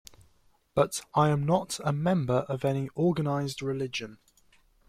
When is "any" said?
2.65-2.89